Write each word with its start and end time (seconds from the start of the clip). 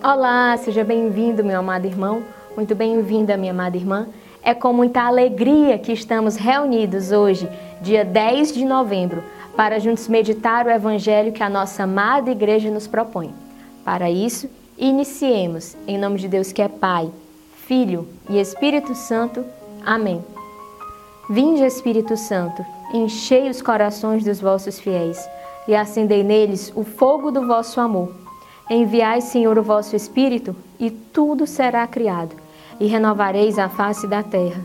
Olá, 0.00 0.56
seja 0.56 0.84
bem-vindo, 0.84 1.42
meu 1.42 1.58
amado 1.58 1.84
irmão. 1.84 2.22
Muito 2.54 2.72
bem-vinda, 2.72 3.36
minha 3.36 3.50
amada 3.50 3.76
irmã. 3.76 4.06
É 4.44 4.54
com 4.54 4.72
muita 4.72 5.02
alegria 5.02 5.76
que 5.76 5.92
estamos 5.92 6.36
reunidos 6.36 7.10
hoje, 7.10 7.48
dia 7.80 8.04
10 8.04 8.52
de 8.52 8.64
novembro, 8.64 9.24
para 9.56 9.80
juntos 9.80 10.06
meditar 10.06 10.64
o 10.64 10.70
evangelho 10.70 11.32
que 11.32 11.42
a 11.42 11.50
nossa 11.50 11.82
amada 11.82 12.30
igreja 12.30 12.70
nos 12.70 12.86
propõe. 12.86 13.34
Para 13.84 14.08
isso, 14.08 14.48
iniciemos 14.78 15.76
em 15.84 15.98
nome 15.98 16.20
de 16.20 16.28
Deus 16.28 16.52
que 16.52 16.62
é 16.62 16.68
Pai, 16.68 17.10
Filho 17.66 18.06
e 18.30 18.38
Espírito 18.38 18.94
Santo. 18.94 19.44
Amém. 19.84 20.24
Vinde, 21.28 21.64
Espírito 21.64 22.16
Santo, 22.16 22.64
enchei 22.94 23.50
os 23.50 23.60
corações 23.60 24.22
dos 24.22 24.40
vossos 24.40 24.78
fiéis 24.78 25.28
e 25.66 25.74
acendei 25.74 26.22
neles 26.22 26.72
o 26.76 26.84
fogo 26.84 27.32
do 27.32 27.48
vosso 27.48 27.80
amor. 27.80 28.27
Enviai, 28.70 29.22
Senhor, 29.22 29.56
o 29.56 29.62
vosso 29.62 29.96
Espírito, 29.96 30.54
e 30.78 30.90
tudo 30.90 31.46
será 31.46 31.86
criado, 31.86 32.36
e 32.78 32.86
renovareis 32.86 33.58
a 33.58 33.68
face 33.68 34.06
da 34.06 34.22
terra. 34.22 34.60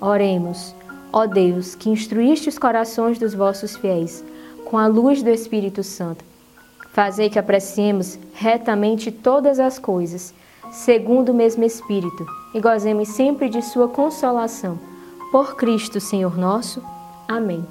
Oremos, 0.00 0.74
ó 1.12 1.24
Deus, 1.24 1.76
que 1.76 1.88
instruíste 1.88 2.48
os 2.48 2.58
corações 2.58 3.16
dos 3.16 3.32
vossos 3.32 3.76
fiéis, 3.76 4.24
com 4.64 4.76
a 4.76 4.88
luz 4.88 5.22
do 5.22 5.30
Espírito 5.30 5.84
Santo. 5.84 6.24
Fazei 6.92 7.30
que 7.30 7.38
apreciemos 7.38 8.18
retamente 8.34 9.12
todas 9.12 9.60
as 9.60 9.78
coisas, 9.78 10.34
segundo 10.72 11.30
o 11.30 11.34
mesmo 11.34 11.62
Espírito, 11.62 12.26
e 12.52 12.60
gozemos 12.60 13.08
sempre 13.08 13.48
de 13.48 13.62
Sua 13.62 13.86
consolação. 13.86 14.78
Por 15.30 15.54
Cristo, 15.54 16.00
Senhor 16.00 16.36
nosso. 16.36 16.82
Amém. 17.28 17.64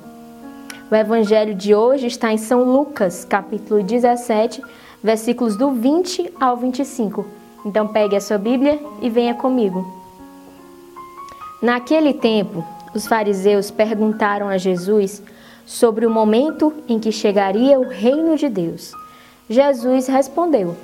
O 0.89 0.95
evangelho 0.95 1.55
de 1.55 1.75
hoje 1.75 2.07
está 2.07 2.31
em 2.31 2.37
São 2.37 2.63
Lucas, 2.63 3.25
capítulo 3.25 3.83
17, 3.83 4.61
versículos 5.03 5.57
do 5.57 5.71
20 5.71 6.33
ao 6.39 6.55
25. 6.55 7.25
Então 7.65 7.87
pegue 7.87 8.15
a 8.15 8.21
sua 8.21 8.37
Bíblia 8.37 8.79
e 9.01 9.09
venha 9.09 9.33
comigo. 9.33 9.85
Naquele 11.61 12.13
tempo, 12.13 12.65
os 12.95 13.05
fariseus 13.05 13.69
perguntaram 13.69 14.47
a 14.47 14.57
Jesus 14.57 15.21
sobre 15.65 16.05
o 16.05 16.09
momento 16.09 16.73
em 16.87 16.99
que 16.99 17.11
chegaria 17.11 17.79
o 17.79 17.87
reino 17.87 18.37
de 18.37 18.49
Deus. 18.49 18.93
Jesus 19.49 20.07
respondeu: 20.07 20.75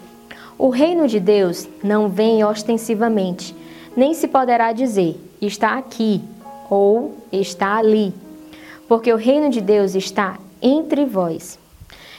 O 0.57 0.69
reino 0.69 1.07
de 1.07 1.19
Deus 1.19 1.67
não 1.83 2.09
vem 2.09 2.43
ostensivamente, 2.43 3.55
nem 3.95 4.13
se 4.13 4.27
poderá 4.27 4.71
dizer 4.71 5.19
está 5.41 5.77
aqui 5.77 6.21
ou 6.69 7.15
está 7.31 7.77
ali 7.77 8.13
porque 8.89 9.13
o 9.13 9.17
reino 9.17 9.51
de 9.51 9.61
Deus 9.61 9.93
está 9.93 10.39
entre 10.59 11.05
vós. 11.05 11.59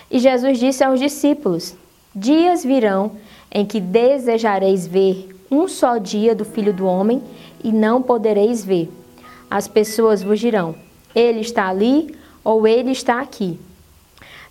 E 0.08 0.20
Jesus 0.20 0.58
disse 0.58 0.84
aos 0.84 1.00
discípulos: 1.00 1.74
Dias 2.14 2.64
virão 2.64 3.12
em 3.52 3.64
que 3.64 3.80
desejareis 3.80 4.86
ver 4.86 5.28
um 5.50 5.68
só 5.68 5.96
dia 5.96 6.34
do 6.34 6.44
Filho 6.44 6.72
do 6.72 6.84
Homem 6.84 7.22
e 7.62 7.70
não 7.70 8.02
podereis 8.02 8.64
ver. 8.64 8.90
As 9.48 9.68
pessoas 9.68 10.22
vos 10.22 10.40
dirão: 10.40 10.74
Ele 11.14 11.40
está 11.40 11.68
ali 11.68 12.14
ou 12.42 12.66
ele 12.66 12.90
está 12.90 13.20
aqui. 13.20 13.60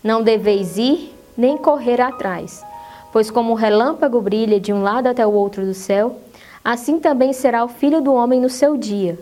Não 0.01 0.23
deveis 0.23 0.77
ir 0.77 1.13
nem 1.37 1.57
correr 1.57 1.99
atrás, 1.99 2.63
pois 3.11 3.29
como 3.29 3.51
o 3.51 3.55
relâmpago 3.55 4.21
brilha 4.21 4.59
de 4.59 4.71
um 4.71 4.81
lado 4.81 5.07
até 5.07 5.25
o 5.27 5.31
outro 5.31 5.65
do 5.65 5.73
céu, 5.73 6.17
assim 6.63 6.97
também 6.99 7.33
será 7.33 7.63
o 7.65 7.69
Filho 7.69 8.01
do 8.01 8.13
Homem 8.13 8.39
no 8.39 8.49
seu 8.49 8.77
dia. 8.77 9.19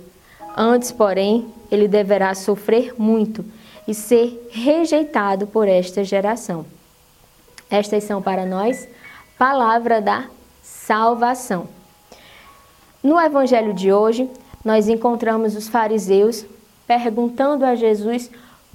Antes, 0.55 0.91
porém, 0.91 1.47
ele 1.71 1.87
deverá 1.87 2.35
sofrer 2.35 2.93
muito 2.97 3.43
e 3.87 3.93
ser 3.93 4.47
rejeitado 4.51 5.47
por 5.47 5.67
esta 5.67 6.03
geração. 6.03 6.76
Estas 7.69 8.03
são 8.03 8.21
para 8.21 8.45
nós 8.45 8.87
palavra 9.37 10.01
da 10.01 10.25
salvação. 10.63 11.67
No 13.03 13.19
evangelho 13.19 13.73
de 13.73 13.91
hoje, 13.91 14.29
nós 14.63 14.87
encontramos 14.87 15.55
os 15.55 15.67
fariseus 15.67 16.45
perguntando 16.87 17.65
a 17.65 17.75
Jesus 17.75 18.31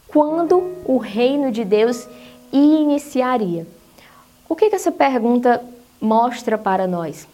quando 0.08 0.72
o 0.84 0.98
reino 0.98 1.50
de 1.50 1.64
Deus 1.64 2.06
iniciaria. 2.52 3.66
O 4.48 4.54
que, 4.54 4.68
que 4.68 4.76
essa 4.76 4.92
pergunta 4.92 5.64
mostra 6.00 6.58
para 6.58 6.86
nós? 6.86 7.26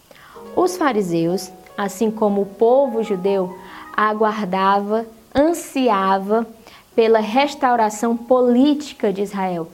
Os 0.54 0.76
fariseus, 0.76 1.50
assim 1.76 2.10
como 2.10 2.42
o 2.42 2.46
povo 2.46 3.02
judeu, 3.02 3.58
aguardava 3.96 5.04
ansiava 5.34 6.46
pela 6.94 7.20
restauração 7.20 8.16
política 8.16 9.12
de 9.12 9.22
Israel. 9.22 9.68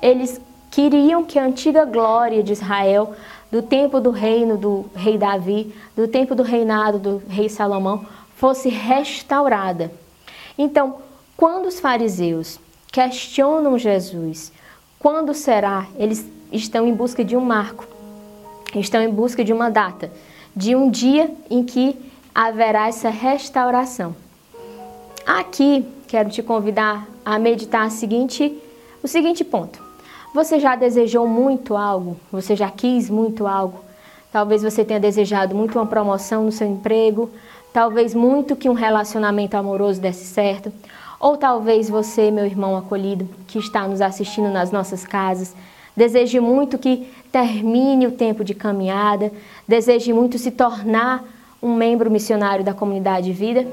Eles 0.00 0.40
queriam 0.72 1.22
que 1.22 1.38
a 1.38 1.44
antiga 1.44 1.84
glória 1.84 2.42
de 2.42 2.52
Israel, 2.52 3.14
do 3.50 3.60
tempo 3.60 4.00
do 4.00 4.10
reino 4.10 4.56
do 4.56 4.86
rei 4.94 5.18
Davi, 5.18 5.72
do 5.94 6.08
tempo 6.08 6.34
do 6.34 6.42
reinado 6.42 6.98
do 6.98 7.22
rei 7.28 7.48
Salomão, 7.50 8.06
fosse 8.36 8.70
restaurada. 8.70 9.92
Então, 10.56 10.96
quando 11.36 11.66
os 11.66 11.78
fariseus 11.78 12.58
questionam 12.90 13.78
Jesus, 13.78 14.50
quando 14.98 15.34
será? 15.34 15.86
Eles 15.96 16.26
estão 16.50 16.86
em 16.86 16.94
busca 16.94 17.22
de 17.22 17.36
um 17.36 17.44
marco, 17.44 17.86
estão 18.74 19.02
em 19.02 19.10
busca 19.10 19.44
de 19.44 19.52
uma 19.52 19.70
data, 19.70 20.10
de 20.56 20.74
um 20.74 20.90
dia 20.90 21.30
em 21.50 21.62
que 21.62 21.94
haverá 22.34 22.88
essa 22.88 23.10
restauração. 23.10 24.16
Aqui 25.26 25.86
quero 26.08 26.30
te 26.30 26.42
convidar 26.42 27.06
a 27.22 27.38
meditar 27.38 27.86
o 27.86 27.90
seguinte, 27.90 28.58
o 29.02 29.08
seguinte 29.08 29.44
ponto. 29.44 29.91
Você 30.34 30.58
já 30.58 30.74
desejou 30.74 31.26
muito 31.26 31.76
algo? 31.76 32.16
Você 32.30 32.56
já 32.56 32.70
quis 32.70 33.10
muito 33.10 33.46
algo? 33.46 33.80
Talvez 34.32 34.62
você 34.62 34.84
tenha 34.84 34.98
desejado 34.98 35.54
muito 35.54 35.78
uma 35.78 35.86
promoção 35.86 36.44
no 36.44 36.52
seu 36.52 36.66
emprego, 36.66 37.30
talvez 37.72 38.14
muito 38.14 38.56
que 38.56 38.68
um 38.68 38.72
relacionamento 38.72 39.56
amoroso 39.56 40.00
desse 40.00 40.24
certo, 40.24 40.72
ou 41.20 41.36
talvez 41.36 41.88
você, 41.88 42.30
meu 42.30 42.46
irmão 42.46 42.76
acolhido, 42.76 43.28
que 43.46 43.58
está 43.58 43.86
nos 43.86 44.00
assistindo 44.00 44.48
nas 44.48 44.72
nossas 44.72 45.04
casas, 45.04 45.54
deseje 45.94 46.40
muito 46.40 46.78
que 46.78 47.06
termine 47.30 48.06
o 48.06 48.12
tempo 48.12 48.42
de 48.42 48.54
caminhada, 48.54 49.30
deseje 49.68 50.12
muito 50.12 50.38
se 50.38 50.50
tornar 50.50 51.22
um 51.62 51.74
membro 51.74 52.10
missionário 52.10 52.64
da 52.64 52.72
comunidade 52.72 53.26
de 53.26 53.32
vida. 53.32 53.66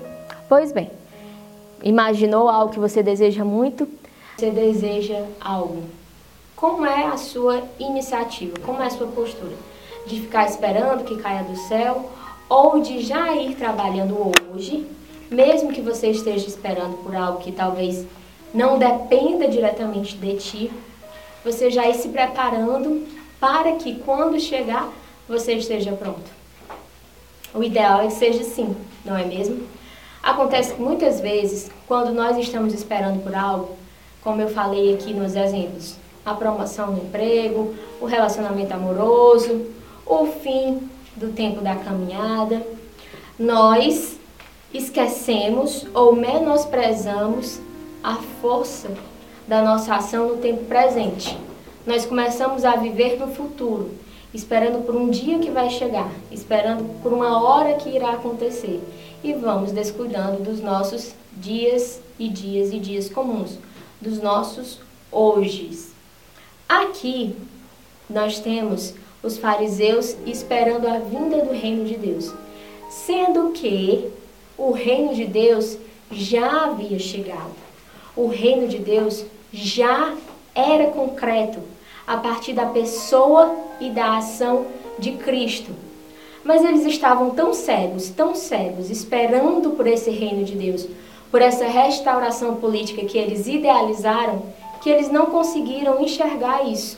Pois 0.49 0.73
bem, 0.73 0.91
Imaginou 1.83 2.49
algo 2.49 2.73
que 2.73 2.79
você 2.79 3.01
deseja 3.01 3.45
muito? 3.45 3.87
Você 4.37 4.49
deseja 4.51 5.23
algo. 5.39 5.83
Como 6.59 6.85
é 6.85 7.05
a 7.05 7.15
sua 7.15 7.63
iniciativa? 7.79 8.53
Como 8.65 8.83
é 8.83 8.87
a 8.87 8.89
sua 8.89 9.07
postura? 9.07 9.55
De 10.05 10.19
ficar 10.19 10.45
esperando 10.45 11.05
que 11.05 11.15
caia 11.15 11.41
do 11.41 11.55
céu 11.55 12.11
ou 12.49 12.81
de 12.81 12.99
já 12.99 13.33
ir 13.33 13.55
trabalhando 13.55 14.33
hoje, 14.53 14.85
mesmo 15.31 15.71
que 15.71 15.79
você 15.79 16.09
esteja 16.09 16.45
esperando 16.45 17.01
por 17.01 17.15
algo 17.15 17.39
que 17.39 17.53
talvez 17.53 18.05
não 18.53 18.77
dependa 18.77 19.47
diretamente 19.47 20.17
de 20.17 20.35
ti, 20.35 20.71
você 21.45 21.71
já 21.71 21.87
ir 21.87 21.93
se 21.93 22.09
preparando 22.09 23.07
para 23.39 23.77
que 23.77 23.95
quando 23.99 24.37
chegar 24.37 24.91
você 25.29 25.53
esteja 25.53 25.93
pronto. 25.93 26.29
O 27.53 27.63
ideal 27.63 28.01
é 28.01 28.07
que 28.07 28.13
seja 28.13 28.41
assim, 28.41 28.75
não 29.05 29.15
é 29.15 29.23
mesmo? 29.23 29.65
Acontece 30.21 30.73
que 30.73 30.81
muitas 30.81 31.21
vezes, 31.21 31.71
quando 31.87 32.11
nós 32.11 32.37
estamos 32.37 32.73
esperando 32.73 33.23
por 33.23 33.33
algo, 33.33 33.77
como 34.21 34.41
eu 34.41 34.49
falei 34.49 34.93
aqui 34.93 35.13
nos 35.13 35.37
exemplos, 35.37 35.95
a 36.29 36.33
promoção 36.35 36.91
no 36.91 37.03
emprego, 37.03 37.73
o 37.99 38.05
relacionamento 38.05 38.73
amoroso, 38.73 39.65
o 40.05 40.25
fim 40.25 40.89
do 41.15 41.33
tempo 41.33 41.61
da 41.61 41.75
caminhada, 41.75 42.65
nós 43.37 44.17
esquecemos 44.73 45.87
ou 45.93 46.15
menosprezamos 46.15 47.59
a 48.03 48.15
força 48.41 48.89
da 49.47 49.63
nossa 49.63 49.95
ação 49.95 50.29
no 50.29 50.37
tempo 50.37 50.65
presente. 50.65 51.35
Nós 51.85 52.05
começamos 52.05 52.63
a 52.63 52.75
viver 52.75 53.17
no 53.19 53.33
futuro, 53.33 53.91
esperando 54.33 54.85
por 54.85 54.95
um 54.95 55.09
dia 55.09 55.39
que 55.39 55.49
vai 55.49 55.69
chegar, 55.69 56.11
esperando 56.31 57.01
por 57.01 57.11
uma 57.11 57.41
hora 57.41 57.73
que 57.73 57.89
irá 57.89 58.11
acontecer 58.11 58.79
e 59.23 59.33
vamos 59.33 59.71
descuidando 59.71 60.43
dos 60.43 60.61
nossos 60.61 61.13
dias 61.35 61.99
e 62.19 62.29
dias 62.29 62.71
e 62.71 62.79
dias 62.79 63.09
comuns, 63.09 63.57
dos 63.99 64.21
nossos 64.21 64.79
hojes. 65.11 65.98
Aqui 66.69 67.35
nós 68.07 68.39
temos 68.39 68.93
os 69.23 69.39
fariseus 69.39 70.15
esperando 70.23 70.87
a 70.87 70.99
vinda 70.99 71.43
do 71.43 71.51
reino 71.51 71.83
de 71.83 71.97
Deus, 71.97 72.31
sendo 72.91 73.49
que 73.49 74.07
o 74.55 74.69
reino 74.69 75.15
de 75.15 75.25
Deus 75.25 75.79
já 76.11 76.65
havia 76.65 76.99
chegado. 76.99 77.55
O 78.15 78.27
reino 78.27 78.67
de 78.67 78.77
Deus 78.77 79.25
já 79.51 80.13
era 80.53 80.91
concreto 80.91 81.59
a 82.05 82.17
partir 82.17 82.53
da 82.53 82.67
pessoa 82.67 83.55
e 83.79 83.89
da 83.89 84.17
ação 84.17 84.67
de 84.99 85.13
Cristo. 85.13 85.71
Mas 86.43 86.63
eles 86.63 86.85
estavam 86.85 87.31
tão 87.31 87.51
cegos, 87.51 88.09
tão 88.09 88.35
cegos, 88.35 88.91
esperando 88.91 89.71
por 89.71 89.87
esse 89.87 90.11
reino 90.11 90.45
de 90.45 90.53
Deus, 90.53 90.87
por 91.31 91.41
essa 91.41 91.65
restauração 91.65 92.57
política 92.57 93.05
que 93.05 93.17
eles 93.17 93.47
idealizaram, 93.47 94.43
que 94.81 94.89
eles 94.89 95.11
não 95.11 95.27
conseguiram 95.27 96.01
enxergar 96.01 96.63
isso. 96.63 96.97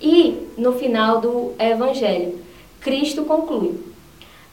E 0.00 0.48
no 0.58 0.72
final 0.72 1.20
do 1.20 1.52
evangelho, 1.58 2.38
Cristo 2.80 3.24
conclui: 3.24 3.78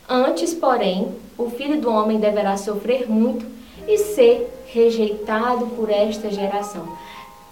Antes, 0.08 0.54
porém, 0.54 1.14
o 1.38 1.50
filho 1.50 1.80
do 1.82 1.90
homem 1.90 2.20
deverá 2.20 2.58
sofrer 2.58 3.10
muito 3.10 3.46
e 3.88 3.98
ser 3.98 4.50
rejeitado 4.68 5.68
por 5.68 5.90
esta 5.90 6.32
geração. 6.32 6.88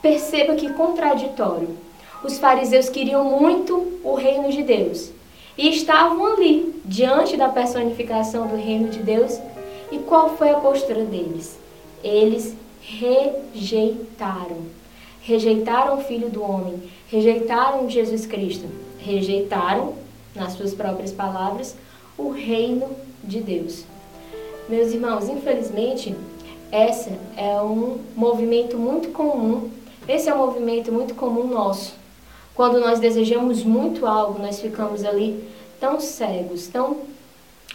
Perceba 0.01 0.56
que 0.56 0.74
contraditório. 0.74 1.69
Os 2.24 2.38
fariseus 2.38 2.89
queriam 2.89 3.24
muito 3.24 4.00
o 4.03 4.13
reino 4.13 4.51
de 4.51 4.63
Deus 4.63 5.12
e 5.57 5.69
estavam 5.69 6.33
ali, 6.33 6.81
diante 6.86 7.36
da 7.36 7.50
personificação 7.50 8.48
do 8.48 8.56
reino 8.56 8.89
de 8.89 9.00
Deus. 9.00 9.39
E 9.92 10.00
qual 10.00 10.38
foi 10.38 10.50
a 10.50 10.56
postura 10.56 11.03
deles? 11.03 11.59
Eles 12.03 12.56
rejeitaram. 12.81 14.57
Rejeitaram 15.21 16.00
o 16.00 16.03
Filho 16.03 16.29
do 16.29 16.44
Homem, 16.44 16.81
rejeitaram 17.07 17.89
Jesus 17.89 18.25
Cristo, 18.25 18.68
rejeitaram, 19.00 19.94
nas 20.35 20.53
suas 20.53 20.73
próprias 20.73 21.12
palavras, 21.12 21.75
o 22.18 22.29
reino 22.29 22.89
de 23.23 23.39
Deus. 23.39 23.83
Meus 24.68 24.94
irmãos, 24.94 25.27
infelizmente, 25.27 26.15
esse 26.71 27.12
é 27.35 27.62
um 27.62 28.00
movimento 28.15 28.77
muito 28.77 29.09
comum, 29.09 29.69
esse 30.07 30.29
é 30.29 30.33
um 30.33 30.38
movimento 30.38 30.91
muito 30.91 31.13
comum 31.13 31.45
nosso. 31.47 31.94
Quando 32.56 32.79
nós 32.79 33.00
desejamos 33.00 33.63
muito 33.63 34.06
algo, 34.06 34.41
nós 34.41 34.59
ficamos 34.59 35.03
ali 35.03 35.44
tão 35.79 36.00
cegos, 36.00 36.67
tão 36.67 36.97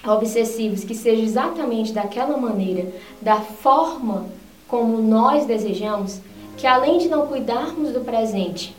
obsessivos, 0.06 0.84
que 0.84 0.94
seja 0.94 1.22
exatamente 1.22 1.92
daquela 1.92 2.36
maneira, 2.36 2.92
da 3.20 3.40
forma 3.40 4.26
como 4.68 4.98
nós 4.98 5.46
desejamos, 5.46 6.20
que 6.56 6.66
além 6.66 6.98
de 6.98 7.08
não 7.08 7.26
cuidarmos 7.26 7.92
do 7.92 8.00
presente, 8.00 8.74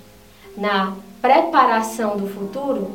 na 0.56 0.95
preparação 1.21 2.18
do 2.18 2.27
futuro, 2.27 2.91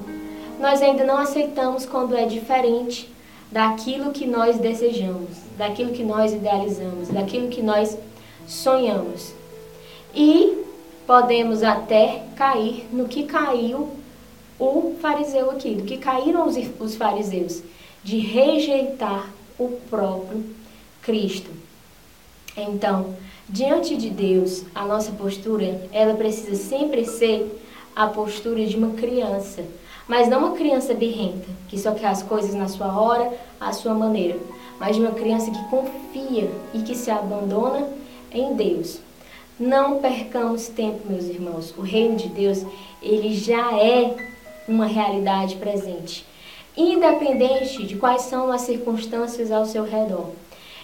nós 0.59 0.83
ainda 0.83 1.05
não 1.05 1.19
aceitamos 1.19 1.87
quando 1.87 2.17
é 2.17 2.27
diferente 2.27 3.13
daquilo 3.51 4.13
que 4.13 4.27
nós 4.27 4.59
desejamos, 4.59 5.31
daquilo 5.57 5.93
que 5.93 6.03
nós 6.03 6.33
idealizamos, 6.33 7.09
daquilo 7.09 7.49
que 7.49 7.63
nós 7.63 7.97
sonhamos. 8.47 9.33
E 10.15 10.65
podemos 11.07 11.63
até 11.63 12.23
cair 12.37 12.87
no 12.93 13.07
que 13.09 13.25
caiu 13.25 13.91
o 14.59 14.95
fariseu 15.01 15.51
aqui, 15.51 15.75
do 15.75 15.85
que 15.85 15.99
caíram 15.99 16.47
os, 16.47 16.57
os 16.79 16.95
fariseus, 16.97 17.63
de 18.03 18.19
rejeitar 18.19 19.31
o 19.59 19.69
próprio 19.91 20.45
Cristo. 21.03 21.51
Então, 22.57 23.15
diante 23.53 23.99
de 23.99 24.09
Deus, 24.09 24.65
a 24.75 24.87
nossa 24.87 25.13
postura, 25.13 25.83
ela 25.93 26.15
precisa 26.15 26.57
sempre 26.57 27.05
ser 27.05 27.61
a 27.95 28.07
postura 28.07 28.65
de 28.65 28.75
uma 28.75 28.95
criança, 28.95 29.63
mas 30.09 30.27
não 30.27 30.39
uma 30.39 30.57
criança 30.57 30.95
birrenta, 30.95 31.47
que 31.69 31.79
só 31.79 31.93
quer 31.93 32.07
as 32.07 32.23
coisas 32.23 32.55
na 32.55 32.67
sua 32.67 32.99
hora, 32.99 33.31
à 33.61 33.71
sua 33.73 33.93
maneira, 33.93 34.39
mas 34.81 34.97
de 34.97 35.03
uma 35.03 35.13
criança 35.13 35.51
que 35.51 35.69
confia 35.69 36.51
e 36.73 36.81
que 36.81 36.95
se 36.97 37.11
abandona 37.11 37.87
em 38.33 38.55
Deus. 38.55 39.01
Não 39.61 39.99
percamos 39.99 40.69
tempo, 40.69 41.07
meus 41.09 41.27
irmãos. 41.27 41.75
O 41.77 41.83
reino 41.83 42.17
de 42.17 42.29
Deus, 42.29 42.65
ele 43.03 43.35
já 43.35 43.79
é 43.79 44.17
uma 44.67 44.87
realidade 44.87 45.57
presente, 45.57 46.25
independente 46.75 47.87
de 47.87 47.97
quais 47.97 48.23
são 48.23 48.51
as 48.51 48.63
circunstâncias 48.63 49.53
ao 49.53 49.67
seu 49.67 49.85
redor. 49.85 50.31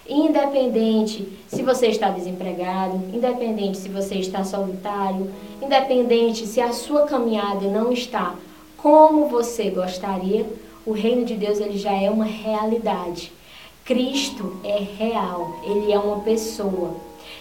Independente 0.09 1.29
se 1.49 1.63
você 1.63 1.89
está 1.89 2.09
desempregado, 2.09 2.97
independente 3.13 3.77
se 3.77 3.91
você 3.91 4.15
está 4.15 4.43
solitário, 4.43 5.31
independente 5.61 6.47
se 6.47 6.61
a 6.61 6.73
sua 6.73 7.03
caminhada 7.03 7.69
não 7.69 7.93
está 7.93 8.35
como 8.79 9.29
você 9.29 9.69
gostaria, 9.71 10.47
o 10.87 10.93
reino 10.93 11.27
de 11.27 11.35
Deus 11.35 11.61
ele 11.61 11.77
já 11.77 11.93
é 11.93 12.09
uma 12.09 12.25
realidade. 12.25 13.33
Cristo 13.85 14.57
é 14.65 14.79
real, 14.79 15.57
ele 15.65 15.93
é 15.93 15.99
uma 15.99 16.21
pessoa. 16.21 16.95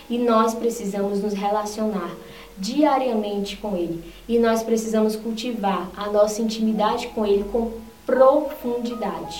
E 0.09 0.17
nós 0.17 0.53
precisamos 0.53 1.21
nos 1.21 1.33
relacionar 1.33 2.15
diariamente 2.57 3.55
com 3.57 3.77
ele. 3.77 4.03
E 4.27 4.39
nós 4.39 4.63
precisamos 4.63 5.15
cultivar 5.15 5.89
a 5.95 6.09
nossa 6.09 6.41
intimidade 6.41 7.07
com 7.09 7.25
ele 7.25 7.45
com 7.51 7.71
profundidade. 8.05 9.39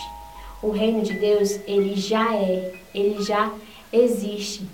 O 0.61 0.71
reino 0.71 1.03
de 1.03 1.13
Deus, 1.13 1.59
ele 1.67 1.95
já 1.95 2.35
é, 2.35 2.73
ele 2.93 3.21
já 3.21 3.51
existe 3.91 4.67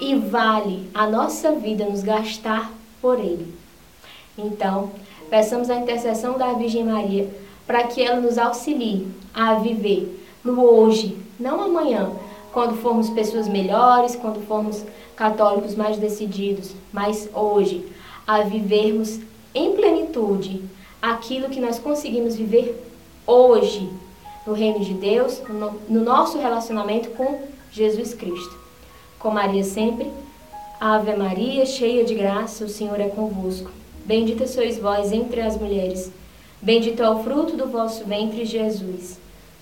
e 0.00 0.14
vale 0.14 0.88
a 0.92 1.06
nossa 1.06 1.52
vida 1.52 1.84
nos 1.84 2.02
gastar 2.02 2.72
por 3.00 3.18
ele. 3.18 3.54
Então, 4.36 4.90
peçamos 5.30 5.70
a 5.70 5.76
intercessão 5.76 6.38
da 6.38 6.52
Virgem 6.52 6.84
Maria 6.84 7.28
para 7.66 7.84
que 7.84 8.02
ela 8.02 8.20
nos 8.20 8.38
auxilie 8.38 9.06
a 9.34 9.54
viver 9.54 10.24
no 10.42 10.62
hoje, 10.62 11.18
não 11.38 11.60
amanhã, 11.60 12.10
quando 12.52 12.80
formos 12.80 13.10
pessoas 13.10 13.46
melhores, 13.46 14.16
quando 14.16 14.44
formos 14.46 14.84
católicos 15.14 15.74
mais 15.74 15.98
decididos, 15.98 16.74
mas 16.92 17.28
hoje, 17.34 17.86
a 18.26 18.42
vivermos 18.42 19.20
em 19.54 19.72
plenitude 19.72 20.62
aquilo 21.00 21.48
que 21.48 21.60
nós 21.60 21.78
conseguimos 21.78 22.36
viver 22.36 22.84
hoje 23.26 23.88
no 24.48 24.54
reino 24.54 24.80
de 24.80 24.94
Deus, 24.94 25.42
no 25.90 26.02
nosso 26.02 26.38
relacionamento 26.38 27.10
com 27.10 27.42
Jesus 27.70 28.14
Cristo. 28.14 28.56
Com 29.18 29.30
Maria 29.30 29.62
sempre, 29.62 30.10
Ave 30.80 31.14
Maria, 31.14 31.66
cheia 31.66 32.02
de 32.02 32.14
graça, 32.14 32.64
o 32.64 32.68
Senhor 32.68 32.98
é 32.98 33.08
convosco. 33.08 33.70
Bendita 34.06 34.46
sois 34.46 34.78
vós 34.78 35.12
entre 35.12 35.42
as 35.42 35.58
mulheres, 35.58 36.10
bendito 36.62 37.02
é 37.02 37.10
o 37.10 37.22
fruto 37.22 37.58
do 37.58 37.66
vosso 37.66 38.06
ventre, 38.06 38.46
Jesus. 38.46 39.18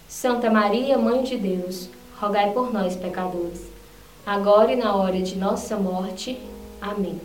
Santa 0.06 0.48
Maria, 0.48 0.96
Mãe 0.96 1.24
de 1.24 1.36
Deus, 1.36 1.88
rogai 2.20 2.52
por 2.52 2.72
nós, 2.72 2.94
pecadores, 2.94 3.66
agora 4.24 4.72
e 4.72 4.76
na 4.76 4.94
hora 4.94 5.20
de 5.20 5.36
nossa 5.36 5.76
morte. 5.76 6.38
Amém. 6.80 7.20